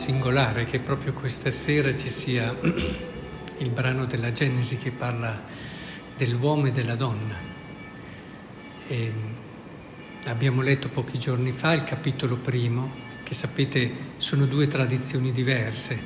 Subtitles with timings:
[0.00, 2.56] singolare che proprio questa sera ci sia
[3.58, 5.44] il brano della Genesi che parla
[6.16, 7.34] dell'uomo e della donna.
[8.86, 9.12] E
[10.24, 12.90] abbiamo letto pochi giorni fa il capitolo primo,
[13.22, 16.00] che sapete sono due tradizioni diverse,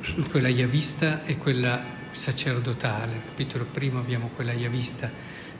[0.30, 3.12] quella yavista e quella sacerdotale.
[3.12, 5.10] Nel capitolo primo abbiamo quella yavista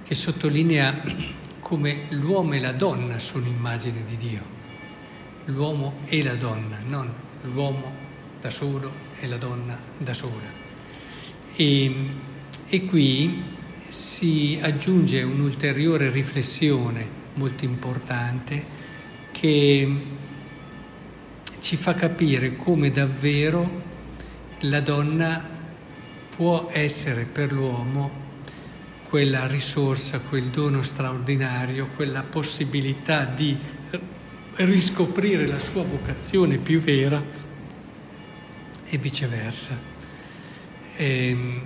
[0.02, 1.02] che sottolinea
[1.60, 4.42] come l'uomo e la donna sono immagine di Dio.
[5.46, 8.10] L'uomo e la donna, non l'uomo
[8.40, 10.50] da solo e la donna da sola.
[11.54, 11.94] E,
[12.66, 13.42] e qui
[13.88, 18.80] si aggiunge un'ulteriore riflessione molto importante
[19.32, 19.96] che
[21.60, 23.82] ci fa capire come davvero
[24.60, 25.48] la donna
[26.34, 28.20] può essere per l'uomo
[29.08, 33.58] quella risorsa, quel dono straordinario, quella possibilità di
[34.56, 37.22] riscoprire la sua vocazione più vera
[38.84, 39.78] e viceversa.
[40.96, 41.62] E ehm,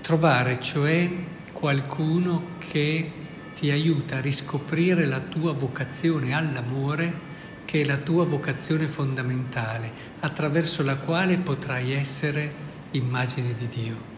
[0.00, 1.10] trovare cioè
[1.52, 3.12] qualcuno che
[3.54, 7.28] ti aiuta a riscoprire la tua vocazione all'amore,
[7.66, 14.08] che è la tua vocazione fondamentale, attraverso la quale potrai essere immagine di Dio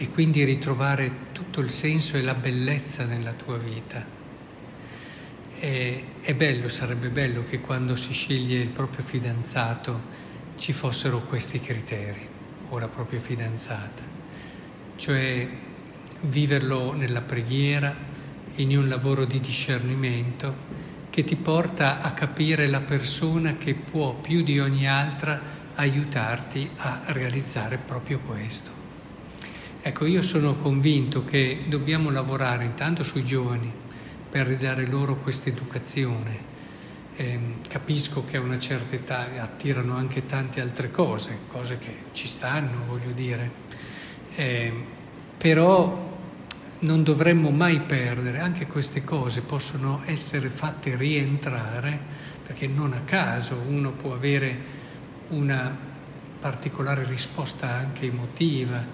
[0.00, 4.17] e quindi ritrovare tutto il senso e la bellezza nella tua vita.
[5.60, 10.02] E, è bello, sarebbe bello che quando si sceglie il proprio fidanzato
[10.54, 12.26] ci fossero questi criteri,
[12.68, 14.02] o la propria fidanzata,
[14.96, 15.48] cioè
[16.20, 17.94] viverlo nella preghiera,
[18.56, 20.66] in un lavoro di discernimento
[21.10, 25.40] che ti porta a capire la persona che può più di ogni altra
[25.74, 28.70] aiutarti a realizzare proprio questo.
[29.80, 33.86] Ecco, io sono convinto che dobbiamo lavorare intanto sui giovani,
[34.30, 36.56] per ridare loro questa educazione.
[37.16, 42.28] Eh, capisco che a una certa età attirano anche tante altre cose, cose che ci
[42.28, 43.50] stanno, voglio dire,
[44.36, 44.72] eh,
[45.36, 46.06] però
[46.80, 51.98] non dovremmo mai perdere, anche queste cose possono essere fatte rientrare,
[52.44, 54.56] perché non a caso uno può avere
[55.30, 55.76] una
[56.38, 58.84] particolare risposta anche emotiva,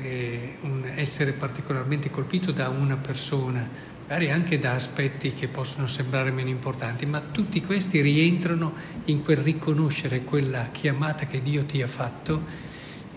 [0.00, 0.56] eh,
[0.94, 3.68] essere particolarmente colpito da una persona,
[4.06, 8.74] magari anche da aspetti che possono sembrare meno importanti, ma tutti questi rientrano
[9.06, 12.44] in quel riconoscere quella chiamata che Dio ti ha fatto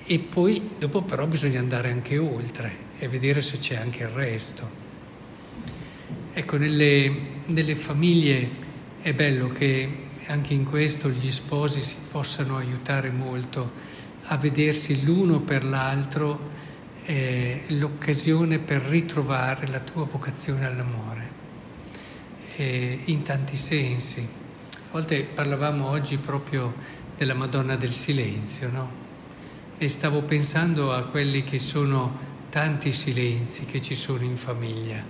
[0.05, 4.85] e poi dopo però bisogna andare anche oltre e vedere se c'è anche il resto.
[6.31, 7.13] Ecco, nelle,
[7.47, 8.49] nelle famiglie
[9.01, 13.73] è bello che anche in questo gli sposi si possano aiutare molto
[14.29, 16.56] a vedersi l'uno per l'altro
[17.07, 21.29] è l'occasione per ritrovare la tua vocazione all'amore,
[22.57, 24.27] e in tanti sensi.
[24.73, 26.75] A volte parlavamo oggi proprio
[27.15, 28.91] della Madonna del Silenzio, no?
[29.77, 32.19] E stavo pensando a quelli che sono
[32.49, 35.01] tanti silenzi che ci sono in famiglia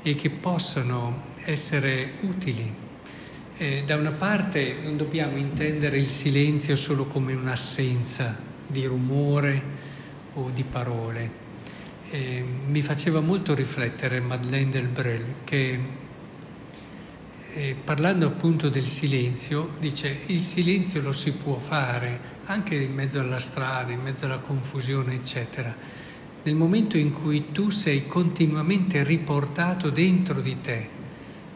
[0.00, 2.72] e che possono essere utili.
[3.58, 8.34] Eh, da una parte non dobbiamo intendere il silenzio solo come un'assenza
[8.66, 9.87] di rumore,
[10.38, 11.46] o di parole.
[12.10, 16.06] E mi faceva molto riflettere Madeleine Delbrel che
[17.52, 23.20] eh, parlando appunto del silenzio dice il silenzio lo si può fare anche in mezzo
[23.20, 25.74] alla strada, in mezzo alla confusione eccetera,
[26.42, 30.88] nel momento in cui tu sei continuamente riportato dentro di te,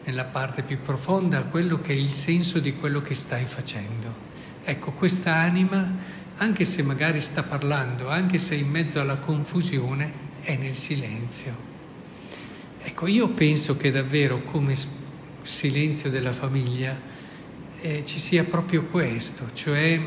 [0.03, 4.31] nella parte più profonda, quello che è il senso di quello che stai facendo.
[4.63, 5.95] Ecco, questa anima
[6.37, 11.71] anche se magari sta parlando, anche se in mezzo alla confusione è nel silenzio.
[12.79, 14.75] Ecco, io penso che davvero come
[15.41, 16.99] silenzio della famiglia
[17.79, 20.01] eh, ci sia proprio questo, cioè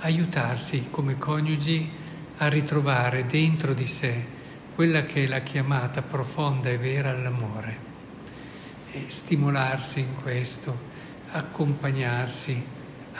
[0.00, 1.90] aiutarsi come coniugi
[2.38, 4.36] a ritrovare dentro di sé
[4.74, 7.78] quella che è la chiamata profonda e vera all'amore,
[8.92, 10.78] e stimolarsi in questo,
[11.30, 12.62] accompagnarsi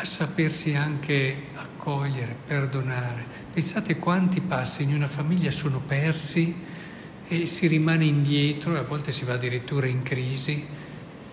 [0.01, 3.27] a sapersi anche accogliere, perdonare.
[3.53, 6.55] Pensate quanti passi in una famiglia sono persi
[7.27, 10.65] e si rimane indietro a volte si va addirittura in crisi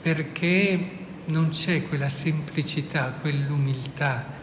[0.01, 0.89] perché
[1.25, 4.33] non c'è quella semplicità, quell'umiltà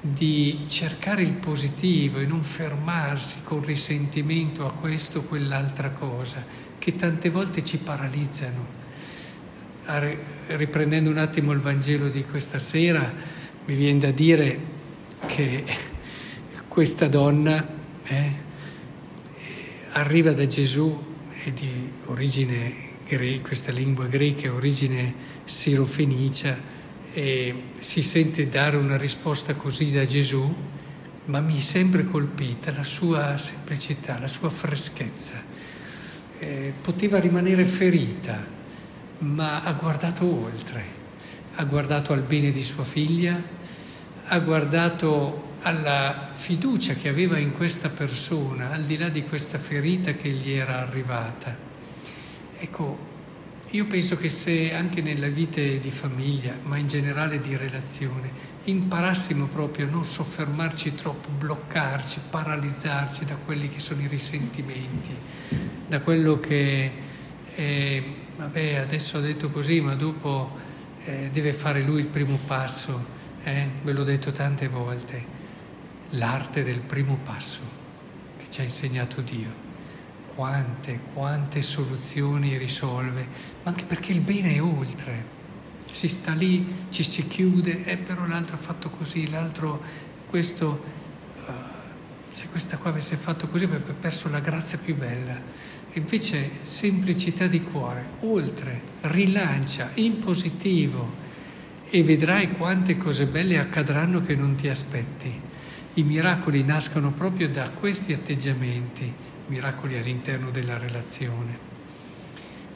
[0.00, 6.44] di cercare il positivo e non fermarsi con risentimento a questo o quell'altra cosa
[6.78, 8.84] che tante volte ci paralizzano.
[10.46, 13.35] Riprendendo un attimo il Vangelo di questa sera,
[13.66, 14.58] mi viene da dire
[15.26, 15.64] che
[16.68, 17.66] questa donna
[18.04, 18.32] eh,
[19.92, 20.96] arriva da Gesù,
[21.44, 22.74] è di origine
[23.04, 25.14] greca, questa lingua greca origine
[25.44, 26.74] sirofenicia,
[27.12, 30.54] e si sente dare una risposta così da Gesù,
[31.24, 35.42] ma mi è sempre colpita la sua semplicità, la sua freschezza.
[36.38, 38.44] Eh, poteva rimanere ferita,
[39.18, 40.84] ma ha guardato oltre,
[41.56, 43.40] ha guardato al bene di sua figlia,
[44.28, 50.12] ha guardato alla fiducia che aveva in questa persona, al di là di questa ferita
[50.12, 51.56] che gli era arrivata.
[52.58, 53.14] Ecco,
[53.70, 58.30] io penso che se anche nella vita di famiglia, ma in generale di relazione,
[58.64, 65.14] imparassimo proprio a non soffermarci troppo, bloccarci, paralizzarci da quelli che sono i risentimenti,
[65.88, 66.92] da quello che,
[67.54, 68.02] è,
[68.36, 70.74] vabbè, adesso ho detto così, ma dopo
[71.06, 73.04] eh, deve fare lui il primo passo,
[73.42, 73.68] eh?
[73.82, 75.24] ve l'ho detto tante volte,
[76.10, 77.60] l'arte del primo passo
[78.36, 79.64] che ci ha insegnato Dio
[80.36, 83.26] quante, quante soluzioni risolve,
[83.62, 85.34] ma anche perché il bene è oltre.
[85.90, 89.82] Si sta lì, ci si chiude, eh, però l'altro ha fatto così, l'altro
[90.28, 90.84] questo,
[91.46, 91.52] uh,
[92.30, 95.40] se questa qua avesse fatto così avrebbe perso la grazia più bella.
[95.96, 101.24] Invece semplicità di cuore, oltre, rilancia, in positivo
[101.88, 105.40] e vedrai quante cose belle accadranno che non ti aspetti.
[105.94, 109.10] I miracoli nascono proprio da questi atteggiamenti
[109.46, 111.58] miracoli all'interno della relazione.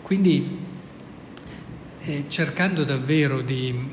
[0.00, 0.58] Quindi
[2.00, 3.86] eh, cercando davvero di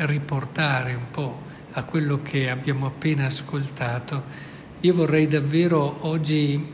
[0.00, 1.40] riportare un po'
[1.72, 4.24] a quello che abbiamo appena ascoltato,
[4.80, 6.72] io vorrei davvero oggi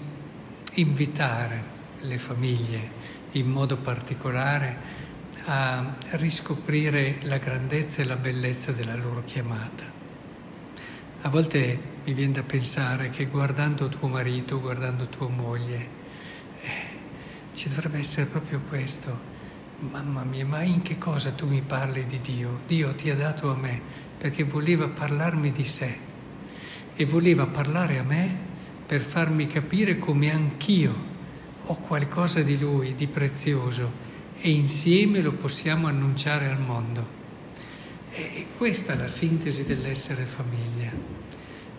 [0.74, 1.71] invitare
[2.02, 5.00] le famiglie in modo particolare
[5.44, 9.84] a riscoprire la grandezza e la bellezza della loro chiamata.
[11.22, 15.88] A volte mi viene da pensare che guardando tuo marito, guardando tua moglie,
[16.60, 16.70] eh,
[17.52, 19.30] ci dovrebbe essere proprio questo.
[19.78, 22.60] Mamma mia, ma in che cosa tu mi parli di Dio?
[22.66, 23.80] Dio ti ha dato a me
[24.16, 25.98] perché voleva parlarmi di sé
[26.94, 28.50] e voleva parlare a me
[28.86, 31.10] per farmi capire come anch'io
[31.66, 34.10] ho qualcosa di Lui, di prezioso
[34.40, 37.20] e insieme lo possiamo annunciare al mondo.
[38.10, 40.90] E questa è la sintesi dell'essere famiglia.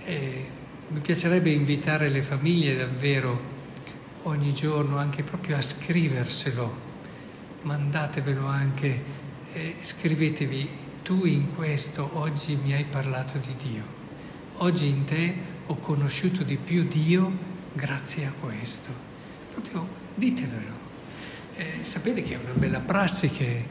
[0.05, 0.45] E
[0.87, 3.51] mi piacerebbe invitare le famiglie davvero
[4.23, 6.91] ogni giorno anche proprio a scriverselo.
[7.63, 9.03] Mandatevelo anche,
[9.51, 10.69] eh, scrivetevi,
[11.03, 13.83] tu in questo oggi mi hai parlato di Dio.
[14.57, 15.35] Oggi in te
[15.65, 17.31] ho conosciuto di più Dio
[17.73, 19.12] grazie a questo.
[19.53, 20.81] Proprio ditevelo.
[21.55, 23.65] Eh, sapete che è una bella prassi che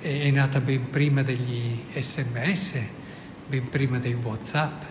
[0.00, 2.80] è nata ben prima degli sms,
[3.46, 4.82] ben prima dei whatsapp.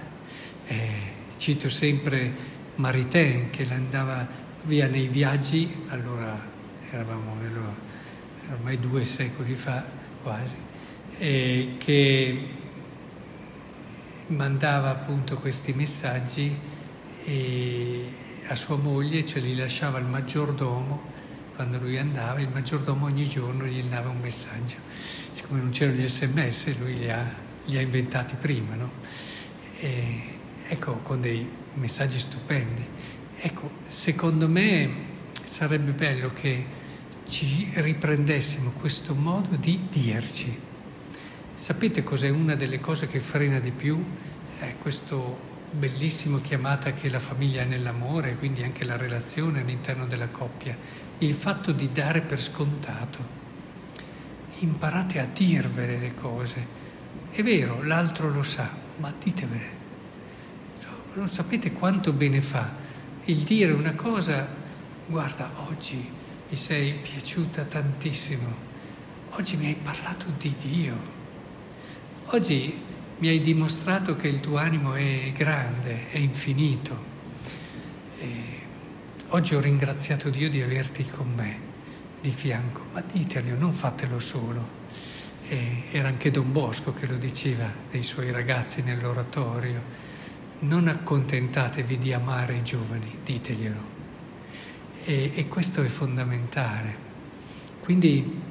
[0.67, 0.87] Eh,
[1.37, 2.31] cito sempre
[2.75, 4.27] Maritain che andava
[4.63, 6.39] via nei viaggi, allora
[6.91, 7.75] eravamo nello,
[8.51, 9.83] ormai due secoli fa
[10.21, 10.53] quasi,
[11.17, 12.47] e che
[14.27, 16.55] mandava appunto questi messaggi
[18.47, 21.13] a sua moglie, cioè li lasciava il maggiordomo
[21.55, 24.75] quando lui andava, il maggiordomo ogni giorno gli dava un messaggio.
[25.31, 27.33] Siccome non c'erano gli sms, lui li ha,
[27.65, 28.91] li ha inventati prima, no?
[29.79, 30.21] E,
[30.67, 32.85] ecco, con dei messaggi stupendi.
[33.37, 34.93] Ecco, secondo me
[35.43, 36.65] sarebbe bello che
[37.27, 40.59] ci riprendessimo questo modo di dirci.
[41.55, 44.03] Sapete cos'è una delle cose che frena di più?
[44.57, 50.29] È questo bellissimo chiamata che la famiglia è nell'amore, quindi anche la relazione all'interno della
[50.29, 50.77] coppia,
[51.19, 53.43] il fatto di dare per scontato.
[54.59, 56.67] Imparate a dirvele le cose.
[57.29, 59.83] È vero, l'altro lo sa, ma ditevele.
[61.13, 62.83] Non sapete quanto bene fa
[63.27, 64.47] il dire una cosa,
[65.07, 65.97] guarda, oggi
[66.47, 68.53] mi sei piaciuta tantissimo,
[69.31, 70.95] oggi mi hai parlato di Dio,
[72.25, 72.83] oggi
[73.17, 77.13] mi hai dimostrato che il tuo animo è grande, è infinito.
[78.19, 78.43] E
[79.29, 81.59] oggi ho ringraziato Dio di averti con me,
[82.19, 84.83] di fianco, ma ditelo, non fatelo solo.
[85.47, 89.81] E era anche Don Bosco che lo diceva dei suoi ragazzi nell'oratorio.
[90.59, 93.93] Non accontentatevi di amare i giovani, diteglielo.
[95.05, 97.03] E, e questo è fondamentale.
[97.79, 98.41] Quindi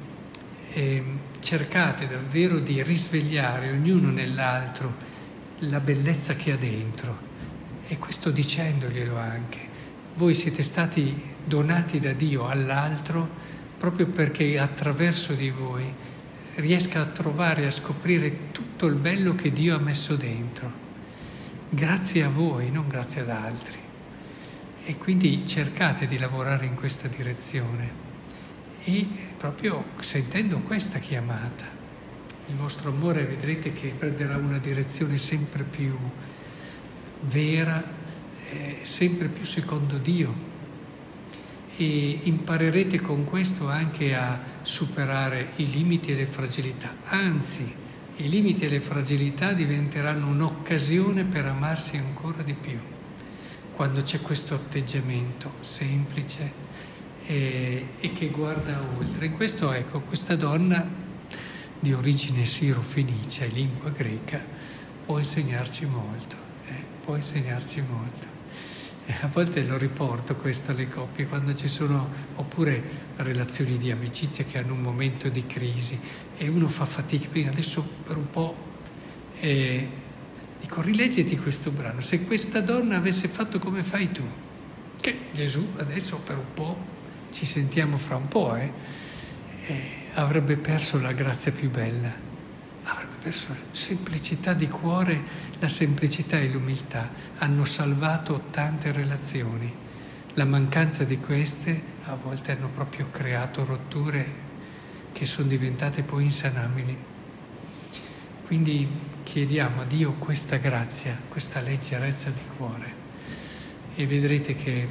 [0.75, 1.03] eh,
[1.39, 4.93] cercate davvero di risvegliare ognuno nell'altro
[5.59, 7.33] la bellezza che ha dentro.
[7.87, 9.59] E questo dicendoglielo anche.
[10.15, 15.93] Voi siete stati donati da Dio all'altro proprio perché attraverso di voi
[16.55, 20.83] riesca a trovare e a scoprire tutto il bello che Dio ha messo dentro.
[21.69, 23.79] Grazie a voi, non grazie ad altri.
[24.83, 28.04] E quindi cercate di lavorare in questa direzione
[28.85, 31.75] e proprio sentendo questa chiamata
[32.47, 35.97] il vostro amore vedrete che prenderà una direzione sempre più
[37.21, 37.83] vera,
[38.47, 40.53] eh, sempre più secondo Dio
[41.75, 46.95] e imparerete con questo anche a superare i limiti e le fragilità.
[47.05, 47.73] Anzi,
[48.17, 52.77] i limiti e le fragilità diventeranno un'occasione per amarsi ancora di più,
[53.73, 56.64] quando c'è questo atteggiamento semplice
[57.25, 59.25] e, e che guarda oltre.
[59.25, 61.03] In questo, ecco, questa donna
[61.79, 64.43] di origine siro-fenicia e lingua greca
[65.05, 66.35] può insegnarci molto,
[66.67, 66.83] eh?
[67.01, 68.33] può insegnarci molto.
[69.21, 72.83] A volte lo riporto questo alle coppie quando ci sono, oppure
[73.17, 75.99] relazioni di amicizia che hanno un momento di crisi
[76.35, 77.29] e uno fa fatica.
[77.29, 78.57] Quindi adesso per un po'
[79.39, 79.87] eh,
[80.59, 81.99] dico rileggiti questo brano.
[81.99, 84.23] Se questa donna avesse fatto come fai tu,
[84.99, 86.93] che Gesù adesso per un po',
[87.31, 88.71] ci sentiamo fra un po', eh,
[89.65, 92.25] eh, avrebbe perso la grazia più bella
[92.85, 95.23] avrebbe perso la semplicità di cuore,
[95.59, 99.73] la semplicità e l'umiltà hanno salvato tante relazioni.
[100.33, 104.43] La mancanza di queste a volte hanno proprio creato rotture
[105.13, 106.97] che sono diventate poi insanabili.
[108.45, 108.87] Quindi
[109.23, 113.03] chiediamo a Dio questa grazia, questa leggerezza di cuore
[113.95, 114.87] e vedrete che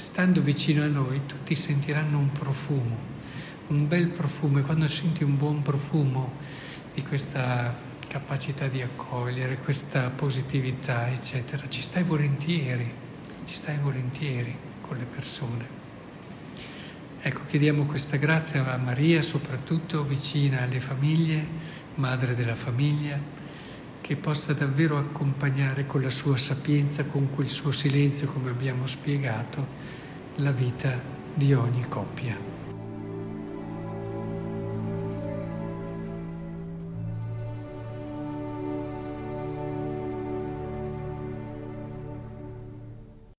[0.00, 3.10] stando vicino a noi tutti sentiranno un profumo
[3.70, 6.32] un bel profumo e quando senti un buon profumo
[6.92, 7.72] di questa
[8.08, 12.92] capacità di accogliere, questa positività, eccetera, ci stai volentieri,
[13.44, 15.78] ci stai volentieri con le persone.
[17.20, 21.46] Ecco, chiediamo questa grazia a Maria, soprattutto vicina alle famiglie,
[21.96, 23.20] madre della famiglia,
[24.00, 29.64] che possa davvero accompagnare con la sua sapienza, con quel suo silenzio, come abbiamo spiegato,
[30.40, 30.98] la vita
[31.34, 32.49] di ogni coppia.